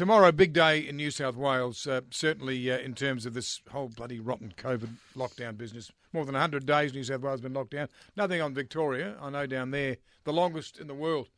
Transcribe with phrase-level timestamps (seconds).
[0.00, 3.90] tomorrow, big day in New South Wales, uh, certainly uh, in terms of this whole
[3.90, 5.92] bloody rotten COVID lockdown business.
[6.14, 7.86] More than 100 days New South Wales has been locked down.
[8.16, 9.14] Nothing on Victoria.
[9.20, 11.28] I know down there, the longest in the world.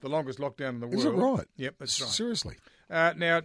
[0.00, 0.98] The longest lockdown in the world.
[0.98, 1.46] Is it right?
[1.58, 2.08] Yep, that's right.
[2.08, 2.56] Seriously.
[2.88, 3.42] Uh, now,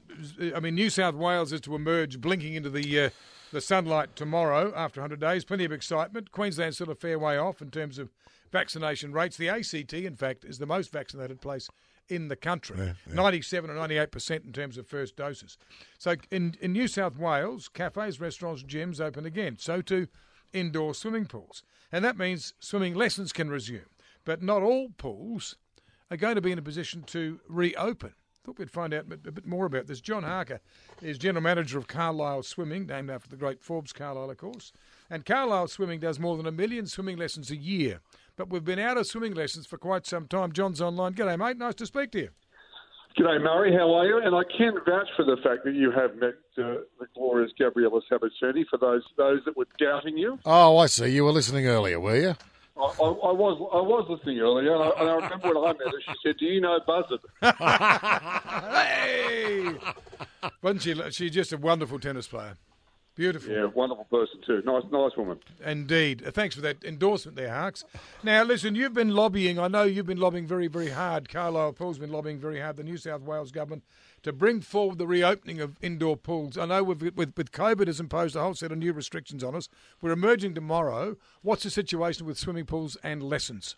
[0.56, 3.10] I mean, New South Wales is to emerge blinking into the uh,
[3.52, 5.44] the sunlight tomorrow after 100 days.
[5.44, 6.32] Plenty of excitement.
[6.32, 8.10] Queensland's still a fair way off in terms of
[8.54, 9.36] vaccination rates.
[9.36, 11.68] The ACT, in fact, is the most vaccinated place
[12.12, 12.78] in the country.
[12.78, 13.16] Yeah, yeah.
[13.16, 15.58] 97 or 98% in terms of first doses.
[15.98, 19.58] So in, in New South Wales, cafes, restaurants, gyms open again.
[19.58, 20.08] So too
[20.52, 21.64] indoor swimming pools.
[21.90, 23.86] And that means swimming lessons can resume.
[24.26, 25.56] But not all pools
[26.12, 28.14] are going to be in a position to reopen.
[28.44, 30.02] Thought we'd find out a bit, a bit more about this.
[30.02, 30.60] Jon Harker
[31.02, 34.74] is general manager of Carlile Swimming, named after the great Forbes Carlile, of course.
[35.12, 38.02] And Carlile Swimming does more than a million swimming lessons a year.
[38.42, 40.52] But we've been out of swimming lessons for quite some time.
[40.52, 41.14] Jon's online.
[41.14, 41.58] G'day, mate.
[41.60, 42.30] Nice to speak to you.
[43.16, 43.72] G'day, Murray.
[43.72, 44.18] How are you?
[44.18, 48.02] And I can vouch for the fact that you have met uh, the glorious Gabriela
[48.10, 48.66] Sabatini.
[48.68, 51.10] For those those that were doubting you, Oh, I see.
[51.10, 52.36] You were listening earlier, were you?
[52.76, 55.74] I, I, I was I was listening earlier, and I, and I remember when I
[55.74, 57.20] met her, she said, "Do you know Buzzard?"
[58.72, 59.68] Hey!
[60.64, 60.96] Wasn't she?
[61.12, 62.58] She's just a wonderful tennis player.
[63.22, 63.54] Beautiful.
[63.54, 64.64] Yeah, wonderful person too.
[64.66, 65.38] Nice, nice woman.
[65.64, 66.24] Indeed.
[66.34, 67.86] Thanks for that endorsement there, Harks.
[68.24, 69.60] Now, listen, you've been lobbying.
[69.60, 71.30] I know you've been lobbying very, very hard.
[71.30, 73.84] Carlile Pool's been lobbying very hard, the New South Wales government,
[74.24, 76.58] to bring forward the reopening of indoor pools.
[76.58, 79.54] I know with, with, with COVID has imposed a whole set of new restrictions on
[79.54, 79.70] us.
[80.02, 81.16] We're emerging tomorrow.
[81.44, 83.76] What's the situation with swimming pools and lessons?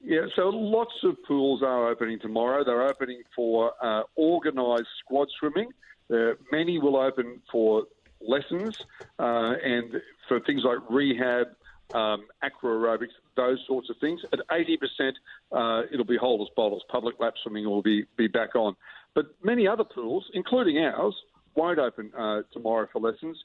[0.00, 2.62] Yeah, so lots of pools are opening tomorrow.
[2.62, 5.72] They're opening for uh, organised squad swimming.
[6.10, 7.82] Uh, many will open for
[8.20, 8.76] lessons
[9.18, 11.48] uh, and for things like rehab,
[11.94, 14.20] um, aqua aerobics, those sorts of things.
[14.32, 15.12] At 80%,
[15.52, 16.82] uh, it'll be holders bowlers.
[16.90, 18.76] Public lap swimming will be, be back on.
[19.14, 21.14] But many other pools, including ours,
[21.54, 23.36] won't open uh, tomorrow for lessons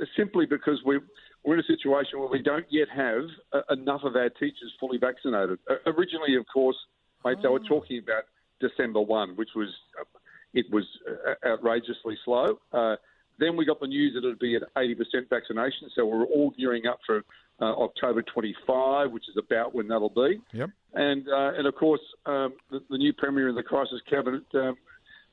[0.00, 0.98] uh, simply because we
[1.44, 4.98] we're in a situation where we don't yet have uh, enough of our teachers fully
[4.98, 5.58] vaccinated.
[5.70, 6.76] Uh, originally, of course,
[7.24, 8.24] mate, they were talking about
[8.60, 9.68] December 1, which was
[9.98, 10.04] uh,
[10.54, 10.84] it was
[11.46, 12.58] outrageously slow.
[13.38, 16.52] Then we got the news that it would be at 80% vaccination, so we're all
[16.58, 17.22] gearing up for
[17.60, 20.40] uh, October 25, which is about when that'll be.
[20.52, 20.70] Yep.
[20.94, 24.76] And uh, and of course, um, the, the new premier in the crisis cabinet um,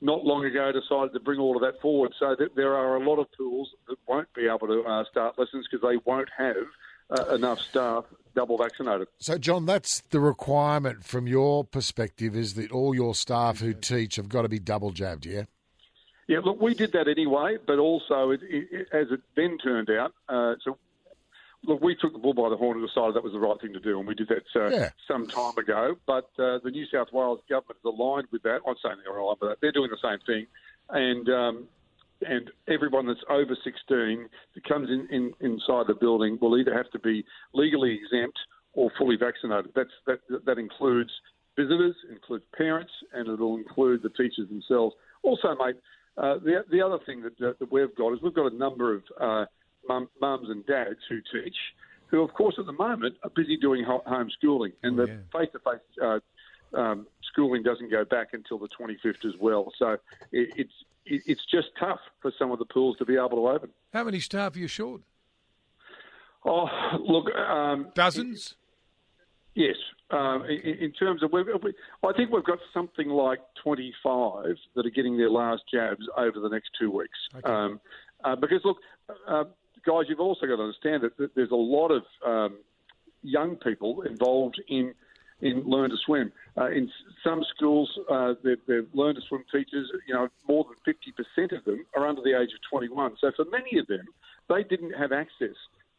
[0.01, 2.13] not long ago decided to bring all of that forward.
[2.19, 5.39] So that there are a lot of pools that won't be able to uh, start
[5.39, 6.55] lessons because they won't have
[7.09, 8.05] uh, enough staff
[8.35, 9.07] double vaccinated.
[9.19, 14.17] So, Jon, that's the requirement from your perspective is that all your staff who teach
[14.17, 15.43] have got to be double jabbed, yeah?
[16.27, 20.11] Yeah, look, we did that anyway, but also, it, it, as it then turned out,
[20.27, 20.77] uh, so
[21.63, 23.73] look, we took the bull by the horn and decided that was the right thing
[23.73, 24.89] to do, and we did that uh, Yeah.
[25.07, 25.95] some time ago.
[26.07, 28.59] But uh, the New South Wales government is aligned with that.
[28.67, 30.47] I'm saying they're aligned with that; they're doing the same thing,
[30.89, 31.67] and um,
[32.27, 36.89] and everyone that's over 16 that comes in, in inside the building will either have
[36.91, 38.39] to be legally exempt
[38.73, 39.71] or fully vaccinated.
[39.75, 41.11] That's that that includes
[41.55, 44.95] visitors, includes parents, and it'll include the teachers themselves.
[45.23, 45.75] Also, mate,
[46.17, 48.93] uh, the the other thing that, that that we've got is we've got a number
[48.95, 49.45] of uh,
[49.87, 51.55] mum, mums and dads who teach,
[52.07, 55.17] who of course at the moment are busy doing ho- homeschooling, and Oh, the yeah.
[55.39, 56.19] face-to-face uh,
[56.79, 59.71] um, schooling doesn't go back until the 25th as well.
[59.77, 59.91] So
[60.31, 60.73] it, it's
[61.05, 63.69] it, it's just tough for some of the pools to be able to open.
[63.93, 65.01] How many staff are you short?
[66.45, 66.67] Oh,
[66.99, 68.55] look, um, Dozens?
[69.55, 69.75] Yes.
[70.11, 71.73] Um, in, in terms of, we've, we,
[72.03, 76.49] I think we've got something like 25 that are getting their last jabs over the
[76.49, 77.17] next two weeks.
[77.35, 77.51] Okay.
[77.51, 77.79] Um,
[78.23, 78.77] uh, because, look,
[79.27, 79.45] uh,
[79.85, 82.59] guys, you've also got to understand that, that there's a lot of um,
[83.23, 84.93] young people involved in
[85.41, 86.31] in learn to swim.
[86.57, 86.89] Uh, in
[87.23, 91.63] some schools, uh, the, the learn to swim teachers, you know, more than 50% of
[91.65, 93.15] them are under the age of 21.
[93.19, 94.05] So for many of them,
[94.47, 95.55] they didn't have access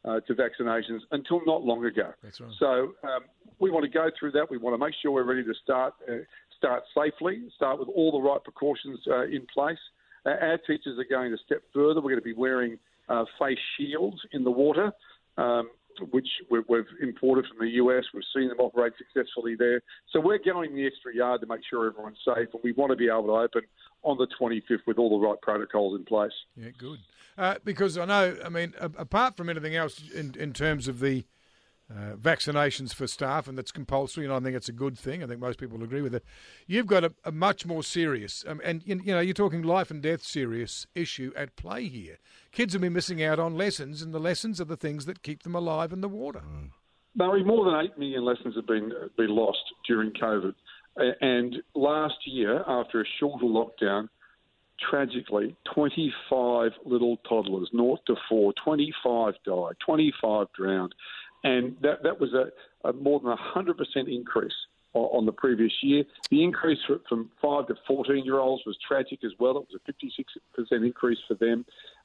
[0.06, 2.12] uh, to vaccinations until not long ago.
[2.22, 2.32] Right.
[2.58, 3.24] So um,
[3.58, 4.50] we want to go through that.
[4.50, 6.18] We want to make sure we're ready to start uh,
[6.56, 9.78] start safely, start with all the right precautions uh, in place.
[10.24, 12.00] Uh, our teachers are going a step further.
[12.00, 12.78] We're going to be wearing
[13.08, 14.90] uh, face shields in the water,
[15.36, 15.68] um,
[16.10, 18.04] which we- we've imported from the US.
[18.14, 19.82] We've seen them operate successfully there.
[20.12, 22.96] So we're going the extra yard to make sure everyone's safe, and we want to
[22.96, 23.62] be able to open
[24.06, 26.32] on the 25th with all the right protocols in place.
[26.56, 27.00] Yeah, good.
[27.36, 31.00] Uh, because I know, I mean, a- apart from anything else in, in terms of
[31.00, 31.24] the
[31.90, 35.22] uh, vaccinations for staff, and that's compulsory, and I think it's a good thing.
[35.22, 36.24] I think most people agree with it.
[36.66, 39.90] You've got a, a much more serious, um, and you you know, you're talking life
[39.90, 42.18] and death serious issue at play here.
[42.52, 45.42] Kids have been missing out on lessons, and the lessons are the things that keep
[45.42, 46.42] them alive in the water.
[47.14, 50.54] Murray, more than 8 million lessons have been, been lost during COVID.
[50.96, 54.08] And last year, after a shorter lockdown,
[54.78, 60.94] tragically, 25 little toddlers, naught to four, 25 died, 25 drowned.
[61.44, 62.50] And that, that was a,
[62.88, 63.74] a more than 100%
[64.08, 64.52] increase
[64.94, 66.04] on, on the previous year.
[66.30, 66.78] The increase
[67.08, 69.58] from 5 to 14 year olds was tragic as well.
[69.58, 71.64] It was a 56% increase for them.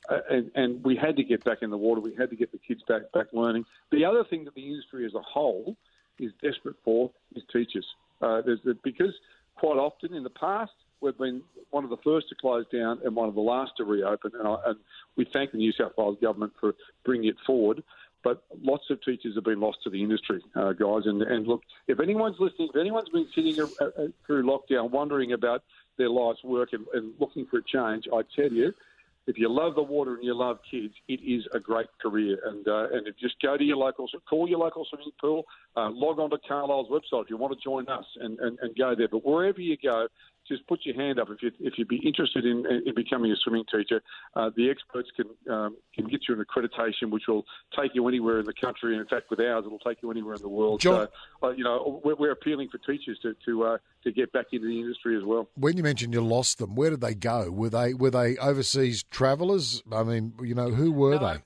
[0.10, 2.02] Uh, and, and we had to get back in the water.
[2.02, 3.66] We had to get the kids back, back learning.
[3.92, 5.76] The other thing that the industry as a whole
[6.20, 7.86] is desperate for is teachers.
[8.22, 9.14] Uh, there's the, because
[9.56, 10.72] quite often in the past,
[11.02, 11.42] we've been
[11.72, 14.32] one of the first to close down and one of the last to reopen.
[14.38, 14.78] And, I, and
[15.16, 17.84] we thank the New South Wales government for bringing it forward.
[18.24, 21.04] But lots of teachers have been lost to the industry, uh, guys.
[21.06, 25.34] And, and look, if anyone's listening, if anyone's been sitting uh, uh, through lockdown wondering
[25.34, 25.64] about
[25.98, 28.74] their life's work and, and looking for a change, I tell you,
[29.28, 32.40] if you love the water and you love kids, it is a great career.
[32.46, 35.46] And uh, and if just go to your local, call your local swimming pool,
[35.78, 38.76] uh, log on to Carlile's website if you want to join us and, and, and
[38.76, 39.08] go there.
[39.08, 40.08] But wherever you go,
[40.52, 43.36] just put your hand up if you if you'd be interested in, in becoming a
[43.44, 44.02] swimming teacher.
[44.36, 47.46] Uh, the experts can um, can get you an accreditation, which will
[47.80, 48.94] take you anywhere in the country.
[48.94, 50.82] And in fact, with ours, it'll take you anywhere in the world.
[50.82, 51.08] Jon,
[51.40, 54.48] so, uh, you know, we're, we're, appealing for teachers to to uh, to get back
[54.52, 55.48] into the industry as well.
[55.56, 57.50] When you mentioned you lost them, where did they go?
[57.50, 59.84] Were they were they overseas travellers?
[59.92, 61.40] I mean, you know, who were no, they?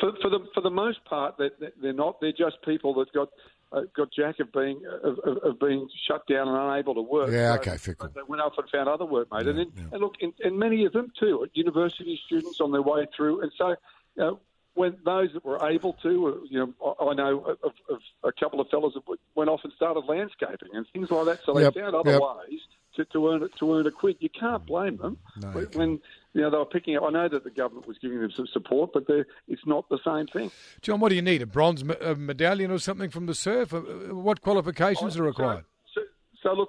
[0.00, 2.20] For, for the the most part, they're, they're not.
[2.20, 3.28] They're just people that got
[3.72, 7.30] uh, got Jack of being of, of, being shut down and unable to work.
[7.30, 8.08] Yeah, so okay, fickle.
[8.14, 9.44] They went off and found other work, mate.
[9.44, 9.84] Yeah, and, then, yeah.
[9.92, 13.52] and look, and, and, many of them too, university students on their way through, and
[13.56, 13.76] so.
[14.20, 14.32] Uh,
[14.72, 18.68] when those that were able to, you know, I know of, of a couple of
[18.68, 21.40] fellows that went off and started landscaping and things like that.
[21.46, 22.20] So they yep, found other yep.
[22.20, 22.60] ways
[22.96, 24.16] to, to earn to earn a quid.
[24.20, 26.00] You can't blame them no, when
[26.36, 27.02] you know they were picking up.
[27.02, 29.04] I know that the government was giving them some support, but
[29.48, 30.50] it's not the same thing.
[30.82, 31.40] Jon, what do you need?
[31.40, 33.72] A bronze medallion or something from the surf?
[33.72, 33.80] Uh,
[34.14, 35.64] what qualifications oh, are required?
[35.94, 36.02] So,
[36.42, 36.68] so, so look,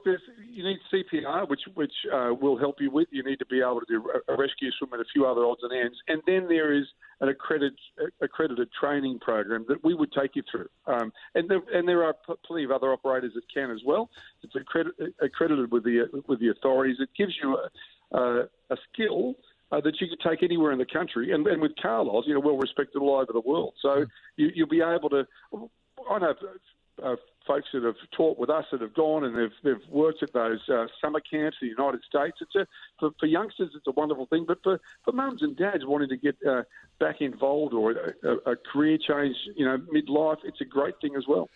[0.49, 3.09] you need CPR, which which uh, will help you with.
[3.11, 5.59] You need to be able to do a rescue swim and a few other odds
[5.63, 6.85] and ends, and then there is
[7.19, 7.77] an accredited
[8.21, 10.69] accredited training program that we would take you through.
[10.85, 12.15] Um, and there, and there are
[12.45, 14.09] plenty of other operators that can as well.
[14.43, 16.97] It's accredited, accredited with the with the authorities.
[17.01, 19.35] It gives you a, a, a skill.
[19.69, 22.39] Uh, that you could take anywhere in the country, and, and with Carlile's, you know,
[22.39, 23.73] well respected all over the world.
[23.81, 24.05] So
[24.37, 25.27] you, you'll be able to.
[26.09, 26.33] I know
[27.03, 27.15] uh,
[27.45, 30.59] folks that have taught with us that have gone and they've, they've worked at those
[30.69, 32.37] uh, summer camps in the United States.
[32.41, 32.67] It's a,
[32.99, 36.17] for, for youngsters, it's a wonderful thing, but for, for mums and dads wanting to
[36.17, 36.63] get uh,
[36.99, 41.23] back involved or a, a, career change, you know, midlife, it's a great thing as
[41.27, 41.49] well.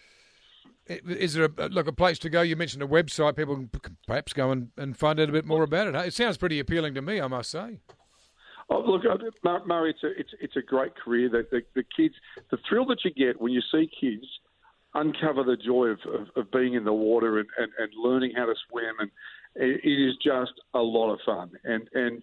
[0.88, 2.42] Is there a, like a place to go?
[2.42, 3.36] You mentioned a website.
[3.36, 5.96] People can perhaps go and, and find out a bit more about it.
[5.96, 7.80] It sounds pretty appealing to me, I must say.
[8.72, 11.30] Oh, look, uh, Murray, it's a, it's, it's a great career.
[11.30, 12.16] The, the, the kids,
[12.50, 14.26] the thrill that you get when you see kids–
[14.94, 18.46] uncover the joy of, of, of being in the water and, and, and learning how
[18.46, 18.96] to swim.
[19.00, 19.12] And
[19.56, 21.52] it, is just a lot of fun.
[21.64, 22.22] And, and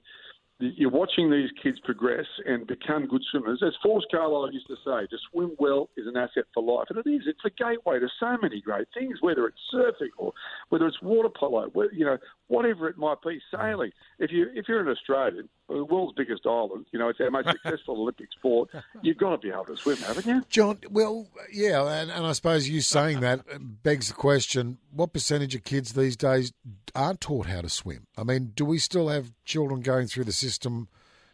[0.58, 3.62] you're watching these kids progress and become good swimmers.
[3.64, 6.88] As Forbes Carlile used to say, to swim well is an asset for life.
[6.90, 7.22] And it is.
[7.26, 10.32] It's a gateway to so many great things, whether it's surfing or
[10.68, 12.18] whether it's water polo, you know,
[12.48, 13.92] whatever it might be, sailing.
[14.18, 17.48] If, you, if you're an Australian, the world's biggest island, you know, it's our most
[17.62, 18.70] successful Olympic sport,
[19.02, 20.42] you've got to be able to swim, haven't you?
[20.48, 23.44] Jon, well, yeah, and, and I suppose you saying that
[23.82, 26.52] begs the question, what percentage of kids these days
[26.94, 28.06] aren't taught how to swim?
[28.16, 30.88] I mean, do we still have children going through the system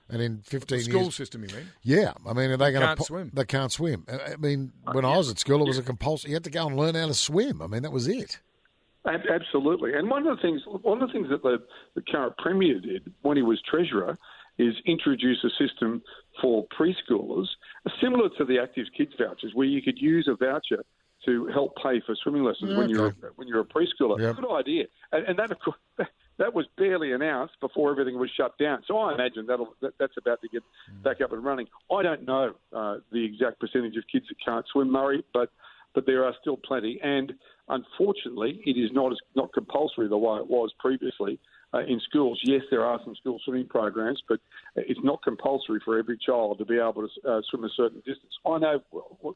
[0.08, 1.67] and in 15 the school years, system, you mean?
[1.82, 2.12] Yeah.
[2.26, 2.96] I mean, are they going to...
[2.96, 3.31] Po- swim.
[3.32, 4.05] They can't swim.
[4.06, 5.14] I mean, when uh, yeah.
[5.14, 6.31] I was at school, it was a compulsory...
[6.31, 7.62] You had to go and learn how to swim.
[7.62, 8.41] I mean, that was it.
[9.06, 11.58] Absolutely, and one of the things one of the things that the,
[11.94, 14.19] the current premier did when he was treasurer
[14.58, 16.03] is introduce a system
[16.41, 17.46] for preschoolers
[18.01, 20.84] similar to the active kids vouchers, where you could use a voucher
[21.27, 24.19] to help pay for swimming lessons yeah, when you're when you're a preschooler.
[24.19, 24.37] Yep.
[24.37, 25.79] Good idea, and, and that of course.
[26.37, 28.82] That was barely announced before everything was shut down.
[28.89, 30.65] So I imagine that'll, that, that's about to get
[31.05, 31.69] back up and running.
[31.93, 35.51] I don't know uh, the exact percentage of kids that can't swim, Murray, but
[35.94, 36.99] but there are still plenty.
[37.05, 37.34] And
[37.69, 41.39] unfortunately, it is not as, not compulsory the way it was previously
[41.73, 42.41] uh, in schools.
[42.44, 44.39] Yes, there are some school swimming programs, but
[44.77, 48.33] it's not compulsory for every child to be able to uh, swim a certain distance.
[48.47, 48.83] I know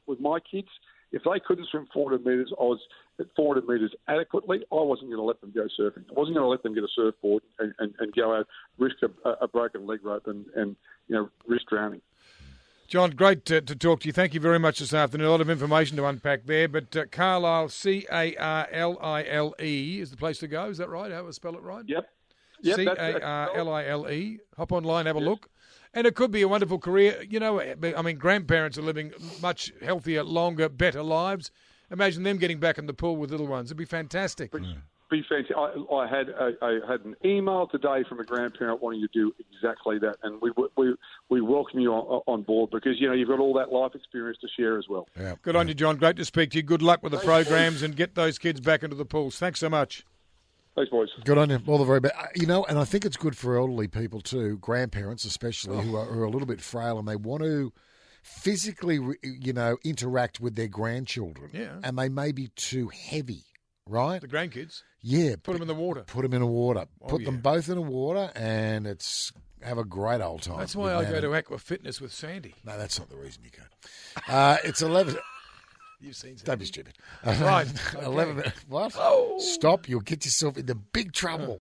[0.07, 0.69] with my kids,
[1.11, 2.81] if they couldn't swim 400 metres, I was
[3.19, 4.59] at 400 metres adequately.
[4.71, 6.05] I wasn't going to let them go surfing.
[6.11, 8.47] I wasn't going to let them get a surfboard and, and, and go out,
[8.79, 10.77] risk a, a broken leg rope, and, and
[11.09, 12.03] you know risk drowning.
[12.88, 14.14] Jon, great to, to, talk to you.
[14.14, 15.26] Thank you very much this afternoon.
[15.26, 16.68] A lot of information to unpack there.
[16.68, 20.71] But uh, Carlile, C A R L I L E, is the place to go.
[20.71, 21.12] Is that right?
[21.12, 21.85] How do to spell it right?
[21.87, 22.09] Yep.
[22.62, 24.38] C A R L I L E.
[24.57, 25.50] Hop online, have a look.
[25.92, 27.23] And it could be a wonderful career.
[27.28, 31.50] You know, I mean, grandparents are living much healthier, longer, better lives.
[31.90, 33.68] Imagine them getting back in the pool with little ones.
[33.68, 34.50] It'd be fantastic.
[34.50, 34.78] Pre-
[35.11, 35.57] be fantastic.
[35.57, 39.33] I, I had a, I had an email today from a grandparent wanting to do
[39.53, 40.95] exactly that, and we we
[41.29, 44.38] we welcome you on, on board because you know you've got all that life experience
[44.41, 45.09] to share as well.
[45.19, 45.35] Yeah.
[45.43, 45.97] Good on you, Jon.
[45.97, 46.62] Great to speak to you.
[46.62, 49.38] Good luck with the programs and get those kids back into the pools.
[49.38, 50.05] Thanks so much.
[50.79, 51.09] Thanks, boys.
[51.25, 51.59] Good on you.
[51.67, 52.15] All the very best.
[52.37, 55.81] You know, and I think it's good for elderly people too, grandparents especially, oh.
[55.81, 57.73] who, are, who are a little bit frail and they want to
[58.23, 61.50] physically, you know, interact with their grandchildren.
[61.53, 61.81] Yeah.
[61.83, 63.43] And they may be too heavy,
[63.88, 64.21] right?
[64.21, 64.83] The grandkids.
[65.00, 65.37] Yeah.
[65.42, 66.02] Put them in the water.
[66.07, 66.87] Put them in a water.
[67.07, 70.59] Put them both in a water, and it's have a great old time.
[70.59, 72.54] That's why I go to Aqua Fitness with Sandy.
[72.64, 74.33] No, that's not the reason you go.
[74.33, 75.16] Uh, it's eleven.
[76.00, 76.95] You've seen Don't be stupid.
[77.26, 77.66] Right.
[78.02, 78.52] Eleven.
[78.68, 78.92] What?
[79.40, 79.88] Stop!
[79.88, 81.61] You'll get yourself into big trouble.